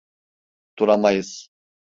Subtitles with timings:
[0.79, 1.49] Duramayız.